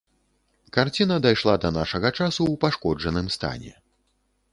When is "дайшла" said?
1.25-1.53